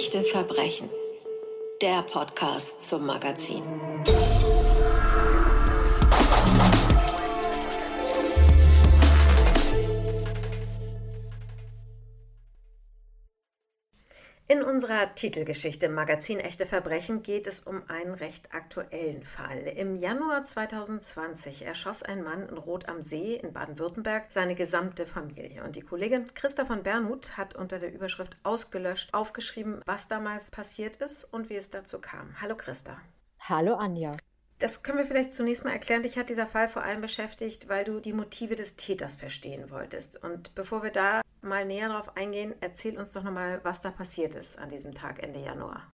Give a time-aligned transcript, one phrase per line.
[0.00, 0.88] Echte Verbrechen.
[1.82, 3.62] Der Podcast zum Magazin.
[14.50, 19.58] In unserer Titelgeschichte im Magazin Echte Verbrechen geht es um einen recht aktuellen Fall.
[19.60, 25.62] Im Januar 2020 erschoss ein Mann in Rot am See in Baden-Württemberg seine gesamte Familie.
[25.62, 30.96] Und die Kollegin Christa von Bernhut hat unter der Überschrift Ausgelöscht aufgeschrieben, was damals passiert
[30.96, 32.34] ist und wie es dazu kam.
[32.40, 33.00] Hallo Christa.
[33.48, 34.10] Hallo Anja.
[34.60, 36.02] Das können wir vielleicht zunächst mal erklären.
[36.02, 40.22] Dich hat dieser Fall vor allem beschäftigt, weil du die Motive des Täters verstehen wolltest.
[40.22, 44.34] Und bevor wir da mal näher darauf eingehen, erzähl uns doch nochmal, was da passiert
[44.34, 45.90] ist an diesem Tag Ende Januar.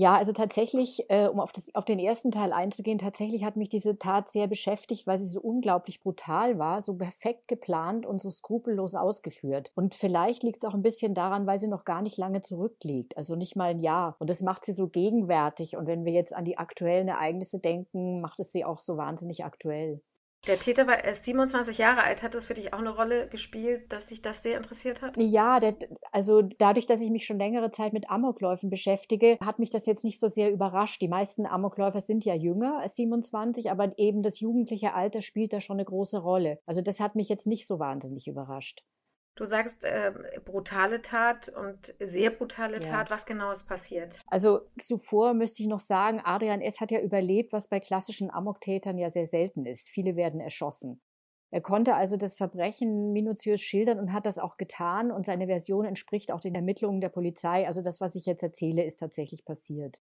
[0.00, 3.68] Ja, also tatsächlich, äh, um auf, das, auf den ersten Teil einzugehen, tatsächlich hat mich
[3.68, 8.30] diese Tat sehr beschäftigt, weil sie so unglaublich brutal war, so perfekt geplant und so
[8.30, 9.72] skrupellos ausgeführt.
[9.74, 13.16] Und vielleicht liegt es auch ein bisschen daran, weil sie noch gar nicht lange zurückliegt,
[13.16, 14.14] also nicht mal ein Jahr.
[14.20, 15.76] Und das macht sie so gegenwärtig.
[15.76, 19.44] Und wenn wir jetzt an die aktuellen Ereignisse denken, macht es sie auch so wahnsinnig
[19.44, 20.00] aktuell.
[20.46, 22.22] Der Täter war erst 27 Jahre alt.
[22.22, 25.16] Hat das für dich auch eine Rolle gespielt, dass sich das sehr interessiert hat?
[25.16, 25.76] Ja, der,
[26.12, 30.04] also dadurch, dass ich mich schon längere Zeit mit Amokläufen beschäftige, hat mich das jetzt
[30.04, 31.02] nicht so sehr überrascht.
[31.02, 35.60] Die meisten Amokläufer sind ja jünger als 27, aber eben das jugendliche Alter spielt da
[35.60, 36.60] schon eine große Rolle.
[36.66, 38.84] Also das hat mich jetzt nicht so wahnsinnig überrascht.
[39.38, 40.12] Du sagst äh,
[40.44, 43.08] brutale Tat und sehr brutale Tat.
[43.08, 44.20] Was genau ist passiert?
[44.26, 46.80] Also zuvor müsste ich noch sagen, Adrian S.
[46.80, 49.90] hat ja überlebt, was bei klassischen Amoktätern ja sehr selten ist.
[49.90, 51.00] Viele werden erschossen.
[51.52, 55.84] Er konnte also das Verbrechen minutiös schildern und hat das auch getan und seine Version
[55.84, 57.64] entspricht auch den Ermittlungen der Polizei.
[57.64, 60.00] Also das, was ich jetzt erzähle, ist tatsächlich passiert.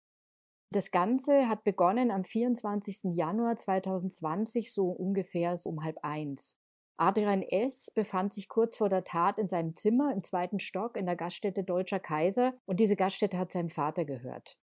[0.70, 3.14] Das Ganze hat begonnen am 24.
[3.14, 6.58] Januar 2020, so ungefähr so um halb eins.
[6.96, 7.90] Adrian S.
[7.94, 11.64] befand sich kurz vor der Tat in seinem Zimmer im zweiten Stock in der Gaststätte
[11.64, 14.58] Deutscher Kaiser und diese Gaststätte hat seinem Vater gehört.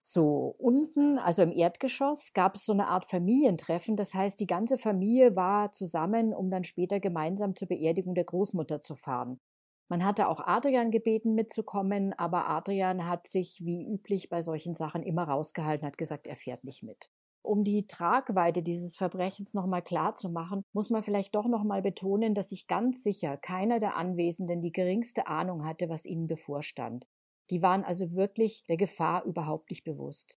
[0.00, 3.96] So, unten, also im Erdgeschoss, gab es so eine Art Familientreffen.
[3.96, 8.80] Das heißt, die ganze Familie war zusammen, um dann später gemeinsam zur Beerdigung der Großmutter
[8.80, 9.40] zu fahren.
[9.88, 15.02] Man hatte auch Adrian gebeten mitzukommen, aber Adrian hat sich wie üblich bei solchen Sachen
[15.02, 17.10] immer rausgehalten, hat gesagt, er fährt nicht mit
[17.42, 22.34] um die Tragweite dieses Verbrechens nochmal klar zu machen, muss man vielleicht doch nochmal betonen,
[22.34, 27.06] dass sich ganz sicher keiner der Anwesenden die geringste Ahnung hatte, was ihnen bevorstand.
[27.50, 30.36] Die waren also wirklich der Gefahr überhaupt nicht bewusst.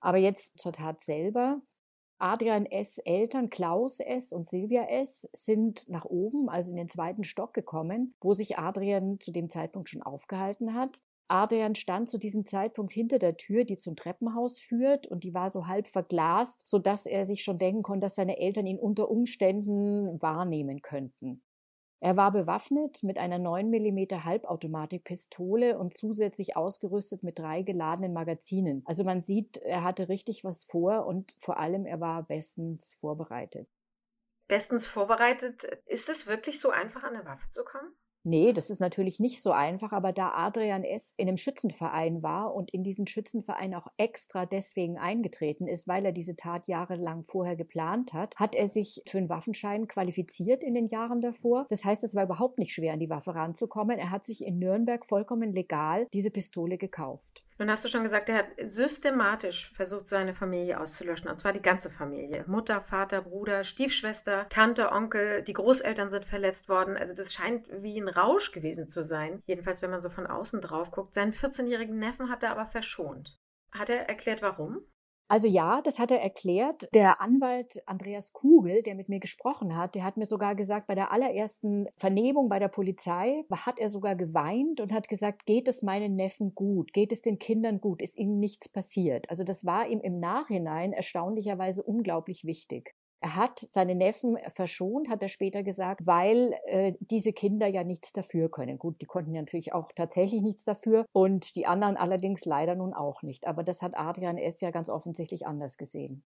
[0.00, 1.60] Aber jetzt zur Tat selber.
[2.18, 2.98] Adrian S.
[2.98, 4.32] Eltern Klaus S.
[4.32, 5.28] und Silvia S.
[5.32, 9.90] sind nach oben, also in den zweiten Stock gekommen, wo sich Adrian zu dem Zeitpunkt
[9.90, 11.02] schon aufgehalten hat.
[11.28, 15.50] Adrian stand zu diesem Zeitpunkt hinter der Tür, die zum Treppenhaus führt, und die war
[15.50, 19.10] so halb verglast, so dass er sich schon denken konnte, dass seine Eltern ihn unter
[19.10, 21.42] Umständen wahrnehmen könnten.
[22.00, 28.82] Er war bewaffnet mit einer 9 mm Halbautomatikpistole und zusätzlich ausgerüstet mit drei geladenen Magazinen.
[28.84, 33.68] Also man sieht, er hatte richtig was vor und vor allem er war bestens vorbereitet.
[34.46, 35.64] Bestens vorbereitet.
[35.86, 37.92] Ist es wirklich so einfach, an eine Waffe zu kommen?
[38.28, 41.14] Nee, das ist natürlich nicht so einfach, aber da Adrian S.
[41.16, 46.10] in einem Schützenverein war und in diesen Schützenverein auch extra deswegen eingetreten ist, weil er
[46.10, 50.88] diese Tat jahrelang vorher geplant hat, hat er sich für einen Waffenschein qualifiziert in den
[50.88, 51.66] Jahren davor.
[51.70, 53.96] Das heißt, es war überhaupt nicht schwer, an die Waffe ranzukommen.
[53.96, 57.46] Er hat sich in Nürnberg vollkommen legal diese Pistole gekauft.
[57.58, 61.30] Nun hast du schon gesagt, er hat systematisch versucht, seine Familie auszulöschen.
[61.30, 62.44] Und zwar die ganze Familie.
[62.46, 66.98] Mutter, Vater, Bruder, Stiefschwester, Tante, Onkel, die Großeltern sind verletzt worden.
[66.98, 69.42] Also das scheint wie ein Rausch gewesen zu sein.
[69.46, 71.14] Jedenfalls, wenn man so von außen drauf guckt.
[71.14, 73.38] Seinen 14-jährigen Neffen hat er aber verschont.
[73.72, 74.80] Hat er erklärt, warum?
[75.28, 76.88] Also ja, das hat er erklärt.
[76.94, 80.94] Der Anwalt Andreas Kugel, der mit mir gesprochen hat, der hat mir sogar gesagt, bei
[80.94, 85.82] der allerersten Vernehmung bei der Polizei hat er sogar geweint und hat gesagt, geht es
[85.82, 86.92] meinen Neffen gut?
[86.92, 88.02] Geht es den Kindern gut?
[88.02, 89.28] Ist ihnen nichts passiert?
[89.28, 92.94] Also das war ihm im Nachhinein erstaunlicherweise unglaublich wichtig.
[93.20, 98.12] Er hat seine Neffen verschont, hat er später gesagt, weil äh, diese Kinder ja nichts
[98.12, 98.78] dafür können.
[98.78, 102.92] Gut, die konnten ja natürlich auch tatsächlich nichts dafür und die anderen allerdings leider nun
[102.92, 103.46] auch nicht.
[103.46, 104.60] Aber das hat Adrian S.
[104.60, 106.24] ja ganz offensichtlich anders gesehen.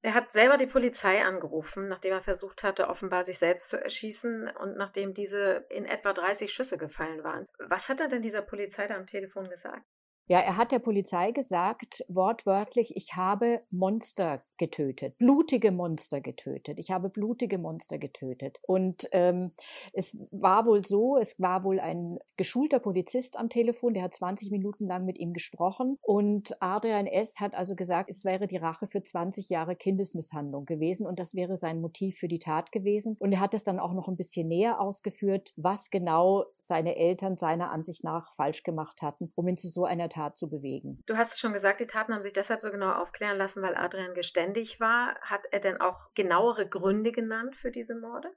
[0.00, 4.48] Er hat selber die Polizei angerufen, nachdem er versucht hatte, offenbar sich selbst zu erschießen
[4.48, 7.46] und nachdem diese in etwa 30 Schüsse gefallen waren.
[7.58, 9.84] Was hat er denn dieser Polizei da am Telefon gesagt?
[10.30, 16.78] Ja, er hat der Polizei gesagt, wortwörtlich, ich habe Monster getötet, blutige Monster getötet.
[16.78, 18.58] Ich habe blutige Monster getötet.
[18.66, 19.52] Und ähm,
[19.94, 24.50] es war wohl so, es war wohl ein geschulter Polizist am Telefon, der hat 20
[24.50, 25.96] Minuten lang mit ihm gesprochen.
[26.02, 27.40] Und Adrian S.
[27.40, 31.56] hat also gesagt, es wäre die Rache für 20 Jahre Kindesmisshandlung gewesen und das wäre
[31.56, 33.16] sein Motiv für die Tat gewesen.
[33.18, 37.38] Und er hat es dann auch noch ein bisschen näher ausgeführt, was genau seine Eltern
[37.38, 41.00] seiner Ansicht nach falsch gemacht hatten, um ihn zu so einer Tat zu bewegen.
[41.06, 43.76] Du hast es schon gesagt, die Taten haben sich deshalb so genau aufklären lassen, weil
[43.76, 45.18] Adrian geständig war.
[45.22, 48.28] Hat er denn auch genauere Gründe genannt für diese Morde?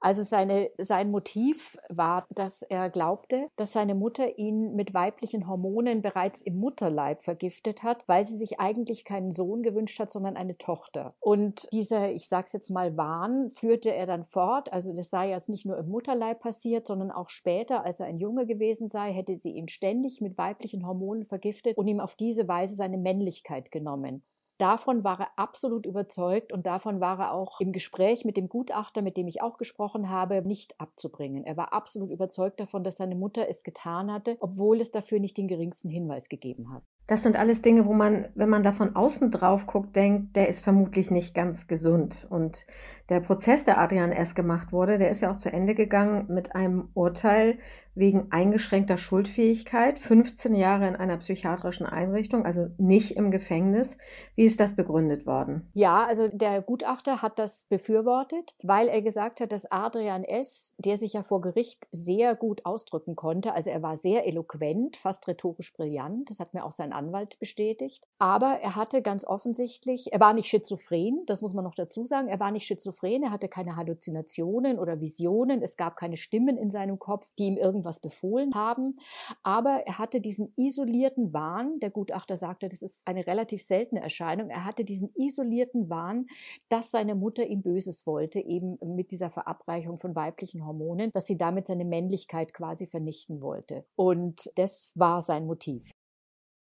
[0.00, 6.00] Also seine, sein Motiv war, dass er glaubte, dass seine Mutter ihn mit weiblichen Hormonen
[6.00, 10.56] bereits im Mutterleib vergiftet hat, weil sie sich eigentlich keinen Sohn gewünscht hat, sondern eine
[10.56, 11.14] Tochter.
[11.20, 14.72] Und dieser, ich sag's jetzt mal, Wahn führte er dann fort.
[14.72, 18.18] Also das sei jetzt nicht nur im Mutterleib passiert, sondern auch später, als er ein
[18.18, 22.48] Junge gewesen sei, hätte sie ihn ständig mit weiblichen Hormonen vergiftet und ihm auf diese
[22.48, 24.22] Weise seine Männlichkeit genommen.
[24.60, 29.00] Davon war er absolut überzeugt und davon war er auch im Gespräch mit dem Gutachter,
[29.00, 31.44] mit dem ich auch gesprochen habe, nicht abzubringen.
[31.44, 35.38] Er war absolut überzeugt davon, dass seine Mutter es getan hatte, obwohl es dafür nicht
[35.38, 36.82] den geringsten Hinweis gegeben hat.
[37.10, 40.48] Das sind alles Dinge, wo man, wenn man da von außen drauf guckt, denkt, der
[40.48, 42.28] ist vermutlich nicht ganz gesund.
[42.30, 42.66] Und
[43.08, 44.36] der Prozess, der Adrian S.
[44.36, 47.58] gemacht wurde, der ist ja auch zu Ende gegangen mit einem Urteil,
[47.94, 53.98] wegen eingeschränkter Schuldfähigkeit, 15 Jahre in einer psychiatrischen Einrichtung, also nicht im Gefängnis.
[54.36, 55.68] Wie ist das begründet worden?
[55.74, 60.96] Ja, also der Gutachter hat das befürwortet, weil er gesagt hat, dass Adrian S., der
[60.96, 65.72] sich ja vor Gericht sehr gut ausdrücken konnte, also er war sehr eloquent, fast rhetorisch
[65.72, 70.34] brillant, das hat mir auch sein Anwalt bestätigt, aber er hatte ganz offensichtlich, er war
[70.34, 73.76] nicht schizophren, das muss man noch dazu sagen, er war nicht schizophren, er hatte keine
[73.76, 78.98] Halluzinationen oder Visionen, es gab keine Stimmen in seinem Kopf, die ihm irgendwas befohlen haben.
[79.42, 84.50] Aber er hatte diesen isolierten Wahn, der Gutachter sagte, das ist eine relativ seltene Erscheinung,
[84.50, 86.26] er hatte diesen isolierten Wahn,
[86.68, 91.38] dass seine Mutter ihm Böses wollte, eben mit dieser Verabreichung von weiblichen Hormonen, dass sie
[91.38, 93.86] damit seine Männlichkeit quasi vernichten wollte.
[93.96, 95.90] Und das war sein Motiv.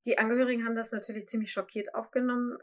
[0.06, 2.59] Die Angehörigen haben das natürlich ziemlich schockiert aufgenommen.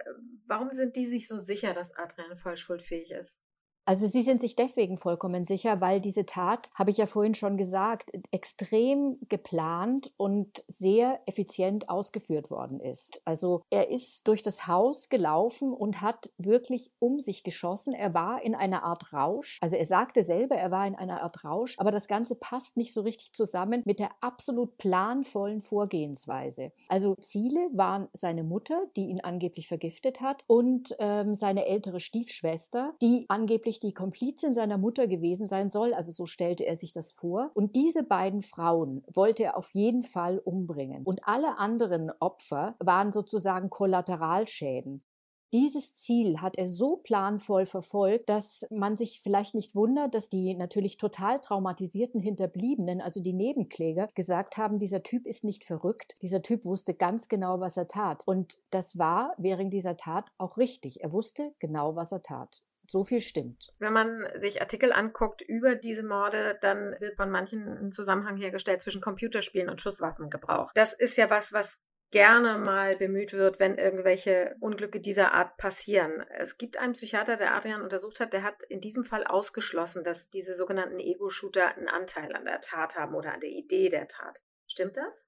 [0.46, 3.42] Warum sind die sich so sicher, dass Adrian voll schuldfähig ist?
[3.86, 7.58] Also sie sind sich deswegen vollkommen sicher, weil diese Tat, habe ich ja vorhin schon
[7.58, 13.22] gesagt, extrem geplant und sehr effizient ausgeführt worden ist.
[13.26, 17.94] Also er ist durch das Haus gelaufen und hat wirklich um sich geschossen.
[17.94, 19.58] Er war in einer Art Rausch.
[19.62, 22.94] Also er sagte selber, er war in einer Art Rausch, aber das Ganze passt nicht
[22.94, 26.72] so richtig zusammen mit der absolut planvollen Vorgehensweise.
[26.88, 32.94] Also Ziele waren seine Mutter, die ihn angeblich vergiftet hat, und ähm, seine ältere Stiefschwester,
[33.02, 36.92] die angeblich angeblich die Komplizin seiner Mutter gewesen sein soll, also so stellte er sich
[36.92, 37.52] das vor.
[37.54, 41.04] Und diese beiden Frauen wollte er auf jeden Fall umbringen.
[41.04, 45.04] Und alle anderen Opfer waren sozusagen Kollateralschäden.
[45.54, 50.56] Dieses Ziel hat er so planvoll verfolgt, dass man sich vielleicht nicht wundert, dass die
[50.56, 56.42] natürlich total traumatisierten Hinterbliebenen, also die Nebenkläger, gesagt haben, dieser Typ ist nicht verrückt, dieser
[56.42, 58.24] Typ wusste ganz genau, was er tat.
[58.26, 61.04] Und das war während dieser Tat auch richtig.
[61.04, 62.64] Er wusste genau, was er tat.
[62.92, 63.74] So viel stimmt.
[63.80, 68.82] Wenn man sich Artikel anguckt über diese Morde, dann wird von manchen ein Zusammenhang hergestellt
[68.82, 70.74] zwischen Computerspielen und Schusswaffengebrauch.
[70.74, 76.26] Das ist ja was, was gerne mal bemüht wird, wenn irgendwelche Unglücke dieser Art passieren.
[76.38, 80.30] Es gibt einen Psychiater, der Adrian untersucht hat, der hat in diesem Fall ausgeschlossen, dass
[80.30, 84.42] diese sogenannten Ego-Shooter einen Anteil an der Tat haben oder an der Idee der Tat.
[84.68, 85.26] Stimmt das?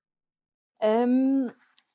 [0.81, 1.49] Ähm,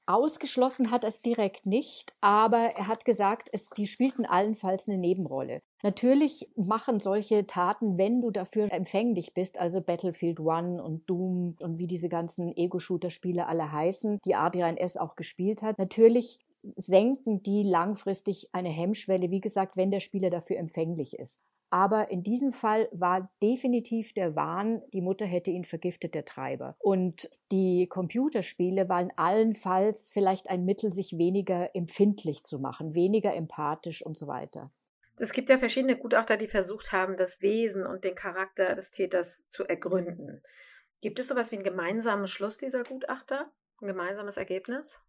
[0.08, 5.60] Ausgeschlossen hat es direkt nicht, aber er hat gesagt, es, die spielten allenfalls eine Nebenrolle.
[5.82, 11.78] Natürlich machen solche Taten, wenn du dafür empfänglich bist, also Battlefield One und Doom und
[11.78, 14.96] wie diese ganzen Ego-Shooter-Spiele alle heißen, die Adrian S.
[14.96, 15.78] auch gespielt hat.
[15.78, 21.42] Natürlich senken die langfristig eine Hemmschwelle, wie gesagt, wenn der Spieler dafür empfänglich ist.
[21.70, 26.76] Aber in diesem Fall war definitiv der Wahn, die Mutter hätte ihn vergiftet, der Treiber.
[26.78, 34.04] Und die Computerspiele waren allenfalls vielleicht ein Mittel, sich weniger empfindlich zu machen, weniger empathisch
[34.04, 34.70] und so weiter.
[35.18, 39.48] Es gibt ja verschiedene Gutachter, die versucht haben, das Wesen und den Charakter des Täters
[39.48, 40.42] zu ergründen.
[41.00, 43.50] Gibt es sowas wie einen gemeinsamen Schluss dieser Gutachter?
[43.80, 45.00] Ein gemeinsames Ergebnis?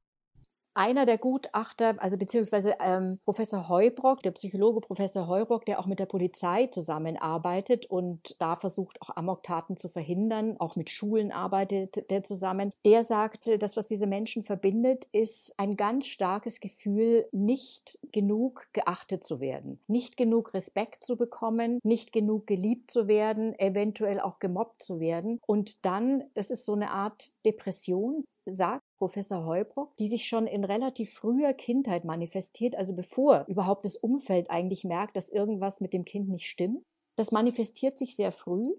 [0.79, 5.99] Einer der Gutachter, also beziehungsweise ähm, Professor Heubrock, der Psychologe Professor Heubrock, der auch mit
[5.99, 12.23] der Polizei zusammenarbeitet und da versucht auch Amoktaten zu verhindern, auch mit Schulen arbeitet der
[12.23, 18.67] zusammen, der sagte, das, was diese Menschen verbindet, ist ein ganz starkes Gefühl, nicht genug
[18.71, 24.39] geachtet zu werden, nicht genug Respekt zu bekommen, nicht genug geliebt zu werden, eventuell auch
[24.39, 25.41] gemobbt zu werden.
[25.45, 30.63] Und dann, das ist so eine Art Depression, sagt Professor Heubrock, die sich schon in
[30.63, 36.05] relativ früher Kindheit manifestiert, also bevor überhaupt das Umfeld eigentlich merkt, dass irgendwas mit dem
[36.05, 36.83] Kind nicht stimmt.
[37.15, 38.73] Das manifestiert sich sehr früh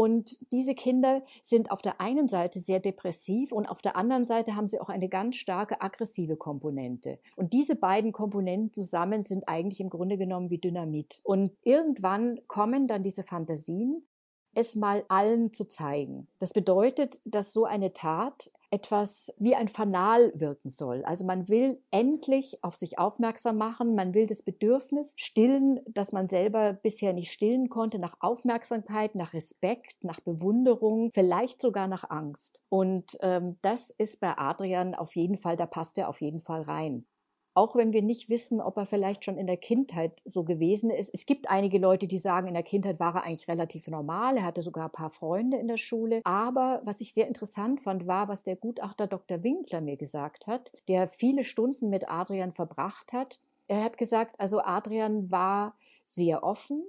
[0.00, 4.56] und diese Kinder sind auf der einen Seite sehr depressiv und auf der anderen Seite
[4.56, 7.18] haben sie auch eine ganz starke aggressive Komponente.
[7.36, 11.20] Und diese beiden Komponenten zusammen sind eigentlich im Grunde genommen wie Dynamit.
[11.22, 14.06] Und irgendwann kommen dann diese Fantasien,
[14.54, 16.28] es mal allen zu zeigen.
[16.38, 21.04] Das bedeutet, dass so eine Tat etwas wie ein Fanal wirken soll.
[21.04, 26.28] Also man will endlich auf sich aufmerksam machen, man will das Bedürfnis stillen, das man
[26.28, 32.62] selber bisher nicht stillen konnte, nach Aufmerksamkeit, nach Respekt, nach Bewunderung, vielleicht sogar nach Angst.
[32.68, 36.62] Und ähm, das ist bei Adrian auf jeden Fall, da passt er auf jeden Fall
[36.62, 37.06] rein
[37.54, 41.10] auch wenn wir nicht wissen, ob er vielleicht schon in der Kindheit so gewesen ist.
[41.12, 44.44] Es gibt einige Leute, die sagen, in der Kindheit war er eigentlich relativ normal, er
[44.44, 46.20] hatte sogar ein paar Freunde in der Schule.
[46.24, 49.42] Aber was ich sehr interessant fand, war, was der Gutachter Dr.
[49.42, 53.40] Winkler mir gesagt hat, der viele Stunden mit Adrian verbracht hat.
[53.68, 55.76] Er hat gesagt, also Adrian war
[56.14, 56.82] sehr offen.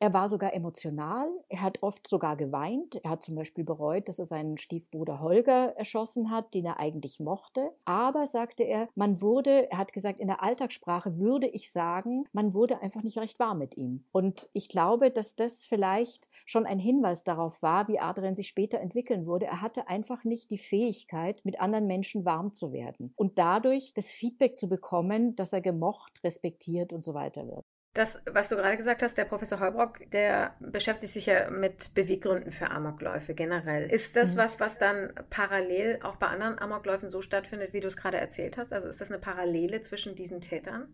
[0.00, 1.28] Er war sogar emotional.
[1.48, 2.96] Er hat oft sogar geweint.
[3.02, 7.18] Er hat zum Beispiel bereut, dass er seinen Stiefbruder Holger erschossen hat, den er eigentlich
[7.18, 7.72] mochte.
[7.84, 12.52] Aber, sagte er, man wurde, er hat gesagt, in der Alltagssprache würde ich sagen, man
[12.54, 14.04] wurde einfach nicht recht warm mit ihm.
[14.12, 18.80] Und ich glaube, dass das vielleicht schon ein Hinweis darauf war, wie Adrian sich später
[18.80, 19.46] entwickeln würde.
[19.46, 24.10] Er hatte einfach nicht die Fähigkeit, mit anderen Menschen warm zu werden und dadurch das
[24.10, 27.64] Feedback zu bekommen, dass er gemocht, respektiert und so weiter wird.
[27.96, 32.52] Das, was du gerade gesagt hast, der Professor Heubrock, der beschäftigt sich ja mit Beweggründen
[32.52, 33.90] für Amokläufe generell.
[33.90, 34.38] Ist das mhm.
[34.38, 38.58] was, was dann parallel auch bei anderen Amokläufen so stattfindet, wie du es gerade erzählt
[38.58, 38.74] hast?
[38.74, 40.92] Also ist das eine Parallele zwischen diesen Tätern?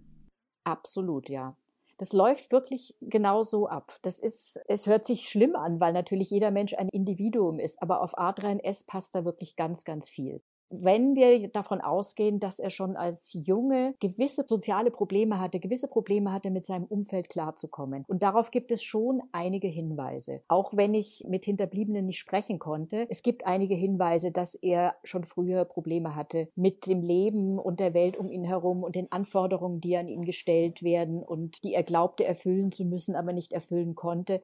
[0.62, 1.56] Absolut, ja.
[1.98, 3.98] Das läuft wirklich genau so ab.
[4.02, 8.00] Das ist, es hört sich schlimm an, weil natürlich jeder Mensch ein Individuum ist, aber
[8.00, 10.40] auf A3S passt da wirklich ganz, ganz viel
[10.72, 16.32] wenn wir davon ausgehen, dass er schon als Junge gewisse soziale Probleme hatte, gewisse Probleme
[16.32, 18.04] hatte, mit seinem Umfeld klarzukommen.
[18.08, 20.42] Und darauf gibt es schon einige Hinweise.
[20.48, 25.24] Auch wenn ich mit Hinterbliebenen nicht sprechen konnte, es gibt einige Hinweise, dass er schon
[25.24, 29.80] früher Probleme hatte mit dem Leben und der Welt um ihn herum und den Anforderungen,
[29.80, 33.94] die an ihn gestellt werden und die er glaubte erfüllen zu müssen, aber nicht erfüllen
[33.94, 34.42] konnte.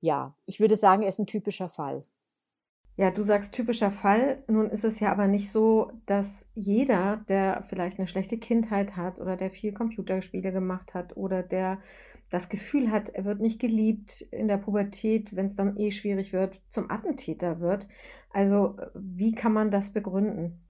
[0.00, 2.04] Ja, ich würde sagen, er ist ein typischer Fall.
[2.98, 4.42] Ja, du sagst typischer Fall.
[4.48, 9.20] Nun ist es ja aber nicht so, dass jeder, der vielleicht eine schlechte Kindheit hat
[9.20, 11.78] oder der viel Computerspiele gemacht hat oder der
[12.28, 16.32] das Gefühl hat, er wird nicht geliebt in der Pubertät, wenn es dann eh schwierig
[16.32, 17.86] wird, zum Attentäter wird.
[18.30, 20.67] Also wie kann man das begründen?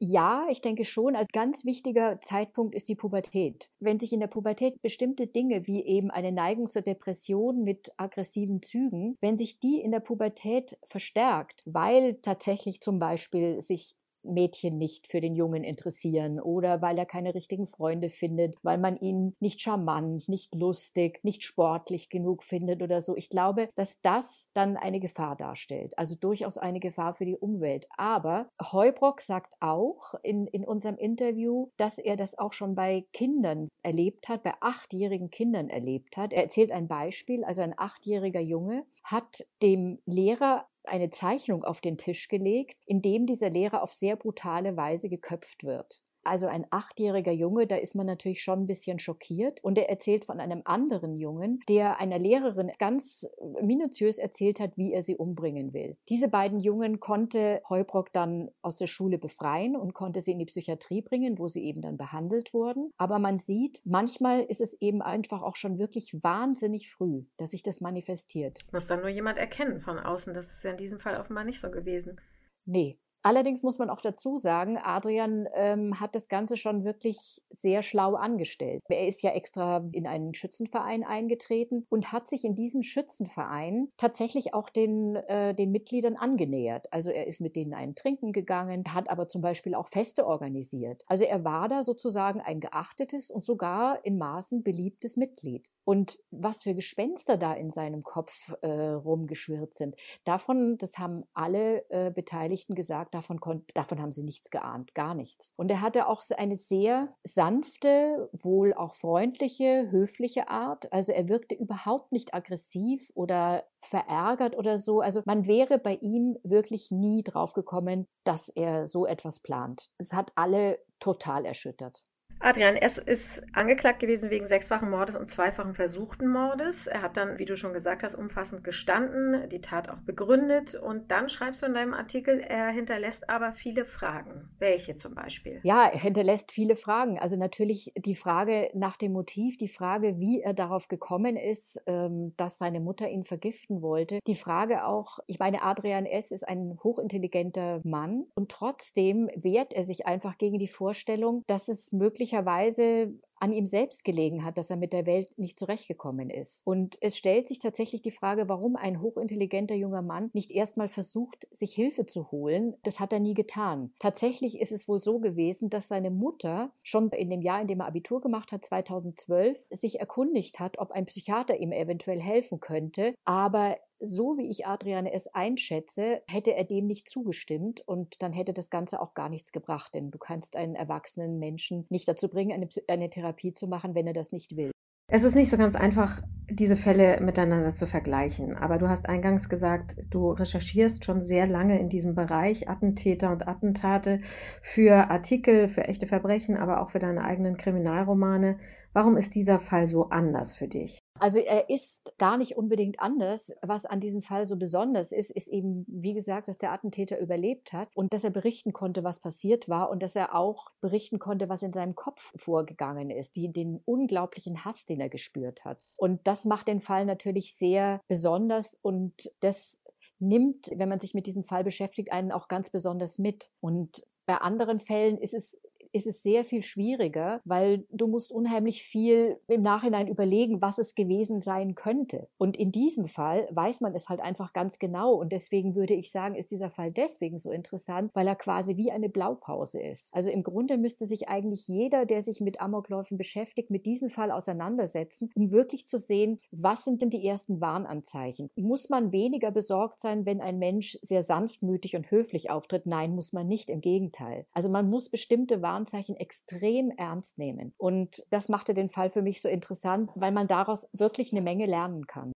[0.00, 1.16] Ja, ich denke schon.
[1.16, 3.70] Als ganz wichtiger Zeitpunkt ist die Pubertät.
[3.78, 8.60] Wenn sich in der Pubertät bestimmte Dinge wie eben eine Neigung zur Depression mit aggressiven
[8.60, 15.06] Zügen, wenn sich die in der Pubertät verstärkt, weil tatsächlich zum Beispiel sich Mädchen nicht
[15.06, 19.60] für den Jungen interessieren oder weil er keine richtigen Freunde findet, weil man ihn nicht
[19.60, 23.16] charmant, nicht lustig, nicht sportlich genug findet oder so.
[23.16, 27.86] Ich glaube, dass das dann eine Gefahr darstellt, also durchaus eine Gefahr für die Umwelt.
[27.96, 33.68] Aber Heubrock sagt auch in, in unserem Interview, dass er das auch schon bei Kindern
[33.82, 36.32] erlebt hat, bei achtjährigen Kindern erlebt hat.
[36.32, 41.98] Er erzählt ein Beispiel, also ein achtjähriger Junge hat dem Lehrer eine Zeichnung auf den
[41.98, 46.03] Tisch gelegt, in dem dieser Lehrer auf sehr brutale Weise geköpft wird.
[46.24, 49.62] Also ein achtjähriger Junge, da ist man natürlich schon ein bisschen schockiert.
[49.62, 53.28] Und er erzählt von einem anderen Jungen, der einer Lehrerin ganz
[53.62, 55.96] minutiös erzählt hat, wie er sie umbringen will.
[56.08, 60.46] Diese beiden Jungen konnte Heubrock dann aus der Schule befreien und konnte sie in die
[60.46, 62.90] Psychiatrie bringen, wo sie eben dann behandelt wurden.
[62.96, 67.62] Aber man sieht, manchmal ist es eben einfach auch schon wirklich wahnsinnig früh, dass sich
[67.62, 68.60] das manifestiert.
[68.72, 70.34] Muss dann nur jemand erkennen von außen.
[70.34, 72.20] Das ist ja in diesem Fall offenbar nicht so gewesen.
[72.66, 77.82] Nee, Allerdings muss man auch dazu sagen, Adrian ähm, hat das Ganze schon wirklich sehr
[77.82, 78.82] schlau angestellt.
[78.90, 84.52] Er ist ja extra in einen Schützenverein eingetreten und hat sich in diesem Schützenverein tatsächlich
[84.52, 86.92] auch den, äh, den Mitgliedern angenähert.
[86.92, 91.02] Also er ist mit denen einen Trinken gegangen, hat aber zum Beispiel auch Feste organisiert.
[91.06, 95.70] Also er war da sozusagen ein geachtetes und sogar in Maßen beliebtes Mitglied.
[95.84, 101.88] Und was für Gespenster da in seinem Kopf äh, rumgeschwirrt sind, davon, das haben alle
[101.90, 103.38] äh, Beteiligten gesagt, davon,
[103.74, 105.52] davon haben sie nichts geahnt, gar nichts.
[105.56, 110.92] Und er hatte auch eine sehr sanfte, wohl auch freundliche, höfliche Art.
[110.92, 115.00] Also er wirkte überhaupt nicht aggressiv oder verärgert oder so.
[115.00, 119.90] Also man wäre bei ihm wirklich nie drauf gekommen, dass er so etwas plant.
[119.98, 122.02] Es hat alle total erschüttert.
[122.40, 122.98] Adrian S.
[122.98, 126.86] ist angeklagt gewesen wegen sechsfachen Mordes und zweifachen versuchten Mordes.
[126.86, 130.74] Er hat dann, wie du schon gesagt hast, umfassend gestanden, die Tat auch begründet.
[130.74, 134.50] Und dann schreibst du in deinem Artikel, er hinterlässt aber viele Fragen.
[134.58, 135.60] Welche zum Beispiel?
[135.62, 137.18] Ja, er hinterlässt viele Fragen.
[137.18, 142.34] Also natürlich die Frage nach dem Motiv, die Frage, wie er darauf gekommen ist, ähm,
[142.36, 144.18] dass seine Mutter ihn vergiften wollte.
[144.26, 146.30] Die Frage auch, ich meine, Adrian S.
[146.30, 151.90] ist ein hochintelligenter Mann und trotzdem wehrt er sich einfach gegen die Vorstellung, dass es
[151.92, 156.62] möglicherweise möglicherweise an ihm selbst gelegen hat, dass er mit der Welt nicht zurechtgekommen ist.
[156.64, 161.46] Und es stellt sich tatsächlich die Frage, warum ein hochintelligenter junger Mann nicht erstmal versucht,
[161.50, 162.74] sich Hilfe zu holen.
[162.84, 163.92] Das hat er nie getan.
[163.98, 167.80] Tatsächlich ist es wohl so gewesen, dass seine Mutter schon in dem Jahr, in dem
[167.80, 173.14] er Abitur gemacht hat, 2012, sich erkundigt hat, ob ein Psychiater ihm eventuell helfen könnte.
[173.26, 178.52] Aber so wie ich Adriane es einschätze, hätte er dem nicht zugestimmt und dann hätte
[178.52, 182.52] das Ganze auch gar nichts gebracht, denn du kannst einen erwachsenen Menschen nicht dazu bringen,
[182.52, 184.70] eine, eine Therapie zu machen, wenn er das nicht will.
[185.06, 188.56] Es ist nicht so ganz einfach, diese Fälle miteinander zu vergleichen.
[188.56, 193.46] Aber du hast eingangs gesagt, du recherchierst schon sehr lange in diesem Bereich Attentäter und
[193.46, 194.22] Attentate
[194.62, 198.58] für Artikel, für echte Verbrechen, aber auch für deine eigenen Kriminalromane.
[198.94, 201.03] Warum ist dieser Fall so anders für dich?
[201.20, 203.54] Also er ist gar nicht unbedingt anders.
[203.62, 207.72] Was an diesem Fall so besonders ist, ist eben, wie gesagt, dass der Attentäter überlebt
[207.72, 211.48] hat und dass er berichten konnte, was passiert war und dass er auch berichten konnte,
[211.48, 215.78] was in seinem Kopf vorgegangen ist, die, den unglaublichen Hass, den er gespürt hat.
[215.96, 219.80] Und das macht den Fall natürlich sehr besonders und das
[220.18, 223.50] nimmt, wenn man sich mit diesem Fall beschäftigt, einen auch ganz besonders mit.
[223.60, 225.60] Und bei anderen Fällen ist es
[225.94, 230.94] ist es sehr viel schwieriger, weil du musst unheimlich viel im Nachhinein überlegen, was es
[230.94, 232.28] gewesen sein könnte.
[232.36, 235.14] Und in diesem Fall weiß man es halt einfach ganz genau.
[235.14, 238.90] Und deswegen würde ich sagen, ist dieser Fall deswegen so interessant, weil er quasi wie
[238.90, 240.12] eine Blaupause ist.
[240.12, 244.32] Also im Grunde müsste sich eigentlich jeder, der sich mit Amokläufen beschäftigt, mit diesem Fall
[244.32, 248.50] auseinandersetzen, um wirklich zu sehen, was sind denn die ersten Warnanzeichen?
[248.56, 252.86] Muss man weniger besorgt sein, wenn ein Mensch sehr sanftmütig und höflich auftritt?
[252.86, 253.70] Nein, muss man nicht.
[253.70, 254.46] Im Gegenteil.
[254.52, 257.74] Also man muss bestimmte Warnanzeichen Warnzeichen extrem ernst nehmen.
[257.76, 261.66] Und das machte den Fall für mich so interessant, weil man daraus wirklich eine Menge
[261.66, 262.32] lernen kann.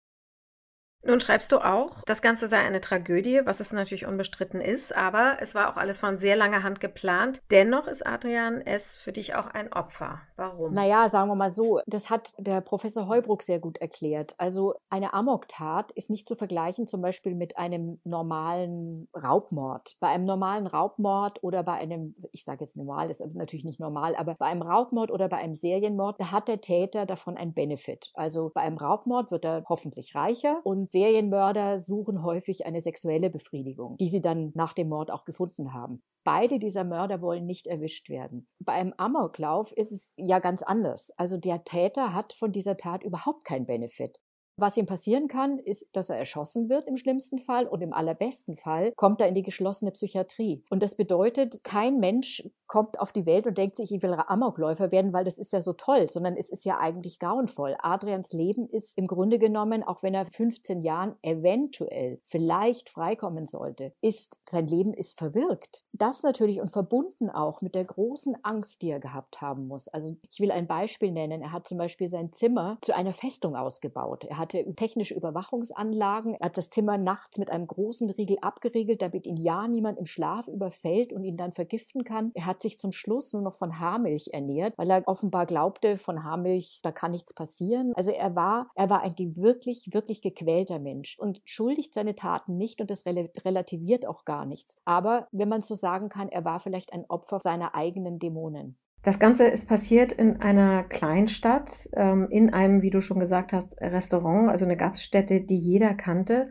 [1.07, 5.37] Nun schreibst du auch, das Ganze sei eine Tragödie, was es natürlich unbestritten ist, aber
[5.39, 7.41] es war auch alles von sehr langer Hand geplant.
[7.51, 8.95] Dennoch ist Adrian S.
[8.95, 10.21] für dich auch ein Opfer.
[10.35, 10.73] Warum?
[10.73, 14.33] Naja, sagen wir mal so, das hat der Professor Heubruck sehr gut erklärt.
[14.39, 19.97] Also eine Amoktat ist nicht zu vergleichen zum Beispiel mit einem normalen Raubmord.
[19.99, 23.79] Bei einem normalen Raubmord oder bei einem, ich sage jetzt normal, das ist natürlich nicht
[23.79, 27.53] normal, aber bei einem Raubmord oder bei einem Serienmord, da hat der Täter davon ein
[27.53, 28.11] Benefit.
[28.15, 33.97] Also bei einem Raubmord wird er hoffentlich reicher und Serienmörder suchen häufig eine sexuelle Befriedigung,
[33.97, 36.01] die sie dann nach dem Mord auch gefunden haben.
[36.23, 38.47] Beide dieser Mörder wollen nicht erwischt werden.
[38.59, 41.11] Bei einem Amoklauf ist es ja ganz anders.
[41.17, 44.21] Also der Täter hat von dieser Tat überhaupt keinen Benefit.
[44.57, 48.55] Was ihm passieren kann, ist, dass er erschossen wird im schlimmsten Fall und im allerbesten
[48.55, 50.63] Fall kommt er in die geschlossene Psychiatrie.
[50.69, 54.91] Und das bedeutet, kein Mensch kommt auf die Welt und denkt sich, ich will Amokläufer
[54.91, 57.75] werden, weil das ist ja so toll, sondern es ist ja eigentlich grauenvoll.
[57.79, 63.93] Adrians Leben ist im Grunde genommen, auch wenn er 15 Jahren eventuell vielleicht freikommen sollte,
[64.01, 65.83] ist, sein Leben ist verwirkt.
[65.91, 69.89] Das natürlich und verbunden auch mit der großen Angst, die er gehabt haben muss.
[69.89, 71.41] Also ich will ein Beispiel nennen.
[71.41, 74.23] Er hat zum Beispiel sein Zimmer zu einer Festung ausgebaut.
[74.23, 76.35] Er hat hatte technische Überwachungsanlagen.
[76.35, 80.05] Er hat das Zimmer nachts mit einem großen Riegel abgeriegelt, damit ihn ja niemand im
[80.05, 82.31] Schlaf überfällt und ihn dann vergiften kann.
[82.35, 86.23] Er hat sich zum Schluss nur noch von Haarmilch ernährt, weil er offenbar glaubte, von
[86.23, 87.93] Haarmilch, da kann nichts passieren.
[87.95, 92.81] Also er war, er war ein wirklich, wirklich gequälter Mensch und schuldigt seine Taten nicht
[92.81, 94.77] und das relativiert auch gar nichts.
[94.85, 98.77] Aber wenn man so sagen kann, er war vielleicht ein Opfer seiner eigenen Dämonen.
[99.05, 103.79] Das Ganze ist passiert in einer Kleinstadt, ähm, in einem, wie du schon gesagt hast,
[103.79, 106.49] Restaurant, also eine Gaststätte, die jeder kannte.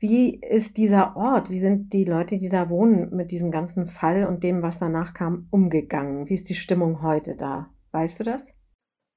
[0.00, 4.26] Wie ist dieser Ort, wie sind die Leute, die da wohnen, mit diesem ganzen Fall
[4.26, 6.28] und dem, was danach kam, umgegangen?
[6.28, 7.70] Wie ist die Stimmung heute da?
[7.90, 8.54] Weißt du das?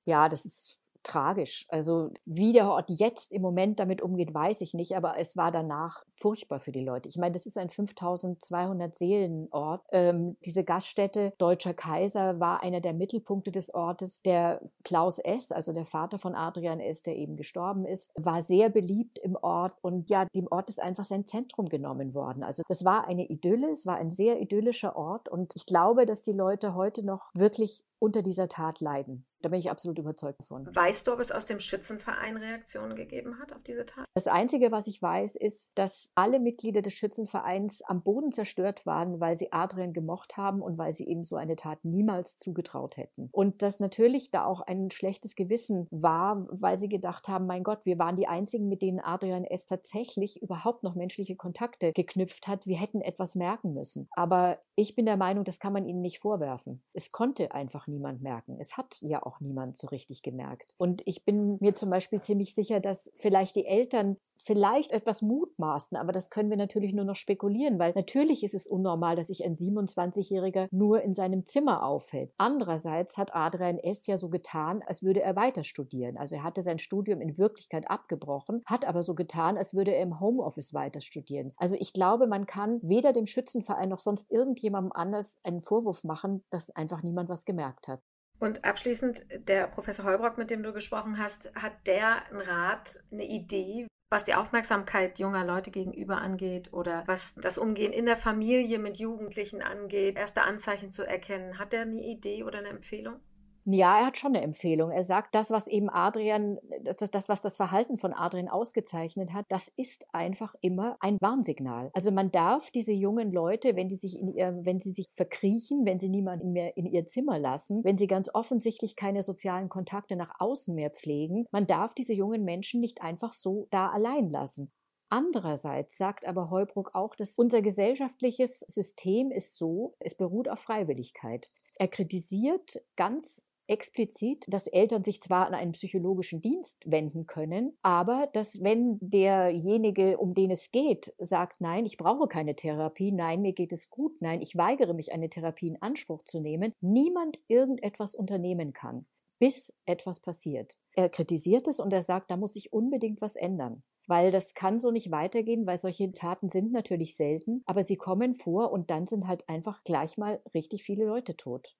[0.06, 1.66] Ja, das ist tragisch.
[1.70, 5.52] Also wie der Ort jetzt im Moment damit umgeht, weiß ich nicht, aber es war
[5.52, 7.10] danach furchtbar für die Leute.
[7.10, 9.82] Ich meine, das ist ein 5200 Seelenort.
[9.92, 14.22] Ähm, diese Gaststätte Deutscher Kaiser war einer der Mittelpunkte des Ortes.
[14.22, 18.70] Der Klaus S., also der Vater von Adrian S., der eben gestorben ist, war sehr
[18.70, 22.44] beliebt im Ort und ja, dem Ort ist einfach sein Zentrum genommen worden.
[22.44, 26.22] Also das war eine Idylle, es war ein sehr idyllischer Ort und ich glaube, dass
[26.22, 29.26] die Leute heute noch wirklich unter dieser Tat leiden.
[29.42, 30.68] Da bin ich absolut überzeugt davon.
[30.74, 34.06] Weißt du, ob es aus dem Schützenverein Reaktionen gegeben hat auf diese Tat?
[34.14, 39.20] Das Einzige, was ich weiß, ist, dass alle Mitglieder des Schützenvereins am Boden zerstört waren,
[39.20, 43.30] weil sie Adrian gemocht haben und weil sie ihm so eine Tat niemals zugetraut hätten.
[43.32, 47.86] Und dass natürlich da auch ein schlechtes Gewissen war, weil sie gedacht haben, mein Gott,
[47.86, 49.66] wir waren die Einzigen, mit denen Adrian S.
[49.66, 52.68] tatsächlich überhaupt noch menschliche Kontakte geknüpft hat.
[52.68, 54.08] Wir hätten etwas merken müssen.
[54.12, 56.84] Aber ich bin der Meinung, das kann man ihnen nicht vorwerfen.
[56.94, 58.58] Es konnte einfach niemand merken.
[58.60, 60.74] Es hat ja auch niemand so richtig gemerkt.
[60.78, 65.98] Und ich bin mir zum Beispiel ziemlich sicher, dass vielleicht die Eltern vielleicht etwas mutmaßen,
[65.98, 69.44] aber das können wir natürlich nur noch spekulieren, weil natürlich ist es unnormal, dass sich
[69.44, 72.34] ein 27-Jähriger nur in seinem Zimmer aufhält.
[72.38, 74.06] Andererseits hat Adrian S.
[74.08, 76.18] ja so getan, als würde er weiter studieren.
[76.18, 80.04] Also er hatte sein Studium in Wirklichkeit abgebrochen, hat aber so getan, als würde er
[80.04, 81.54] im Homeoffice weiter studieren.
[81.58, 86.44] Also ich glaube, man kann weder dem Schützenverein noch sonst irgendjemandem anders einen Vorwurf machen,
[86.50, 88.02] dass einfach niemand was gemerkt hat.
[88.40, 93.26] Und abschließend, der Professor Heubrock, mit dem du gesprochen hast, hat der einen Rat, eine
[93.26, 98.78] Idee, was die Aufmerksamkeit junger Leute gegenüber angeht oder was das Umgehen in der Familie
[98.78, 101.58] mit Jugendlichen angeht, erste Anzeichen zu erkennen.
[101.58, 103.22] Hat er eine Idee oder eine Empfehlung?
[103.66, 104.90] Ja, er hat schon eine Empfehlung.
[104.92, 109.46] Er sagt, das, was eben Adrian, das, das, was das Verhalten von Adrian ausgezeichnet hat,
[109.50, 111.92] das ist einfach immer ein Warnsignal.
[111.94, 115.86] Also man darf diese jungen Leute, wenn die sich in ihr, wenn sie sich verkriechen,
[115.86, 120.16] wenn sie niemanden mehr in ihr Zimmer lassen, wenn sie ganz offensichtlich keine sozialen Kontakte
[120.16, 124.72] nach außen mehr pflegen, man darf diese jungen Menschen nicht einfach so da allein lassen.
[125.10, 131.50] Andererseits sagt aber Heubruck auch, dass unser gesellschaftliches System ist so, es beruht auf Freiwilligkeit.
[131.76, 138.30] Er kritisiert ganz explizit, dass Eltern sich zwar an einen psychologischen Dienst wenden können, aber
[138.34, 143.54] dass wenn derjenige, um den es geht, sagt, nein, ich brauche keine Therapie, nein, mir
[143.54, 148.14] geht es gut, nein, ich weigere mich, eine Therapie in Anspruch zu nehmen, niemand irgendetwas
[148.14, 149.06] unternehmen kann,
[149.40, 150.78] bis etwas passiert.
[150.94, 154.78] Er kritisiert es und er sagt, da muss sich unbedingt was ändern weil das kann
[154.78, 159.08] so nicht weitergehen, weil solche Taten sind natürlich selten, aber sie kommen vor und dann
[159.08, 161.78] sind halt einfach gleich mal richtig viele Leute tot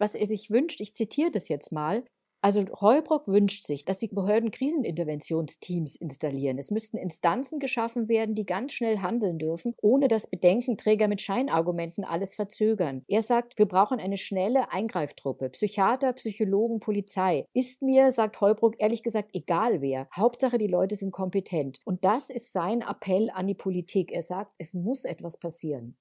[0.00, 2.04] was er sich wünscht, ich zitiere das jetzt mal,
[2.42, 6.56] also Heubrock wünscht sich, dass die Behörden Kriseninterventionsteams installieren.
[6.56, 12.02] Es müssten Instanzen geschaffen werden, die ganz schnell handeln dürfen, ohne dass Bedenkenträger mit Scheinargumenten
[12.02, 13.04] alles verzögern.
[13.08, 15.50] Er sagt, wir brauchen eine schnelle Eingreiftruppe.
[15.50, 17.44] Psychiater, Psychologen, Polizei.
[17.52, 20.08] Ist mir, sagt Heubrock, ehrlich gesagt egal wer.
[20.16, 21.78] Hauptsache, die Leute sind kompetent.
[21.84, 24.12] Und das ist sein Appell an die Politik.
[24.12, 25.98] Er sagt, es muss etwas passieren.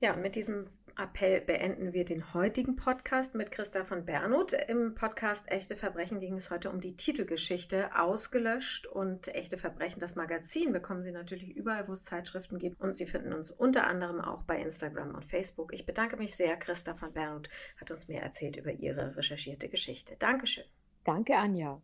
[0.00, 4.52] Ja, mit diesem Appell beenden wir den heutigen Podcast mit Christa von Bernhut.
[4.52, 10.00] Im Podcast Echte Verbrechen ging es heute um die Titelgeschichte Ausgelöscht und Echte Verbrechen.
[10.00, 12.80] Das Magazin bekommen Sie natürlich überall, wo es Zeitschriften gibt.
[12.80, 15.72] Und Sie finden uns unter anderem auch bei Instagram und Facebook.
[15.72, 16.56] Ich bedanke mich sehr.
[16.56, 17.48] Christa von Bernhut
[17.80, 20.16] hat uns mehr erzählt über ihre recherchierte Geschichte.
[20.18, 20.64] Dankeschön.
[21.04, 21.80] Danke, Anja.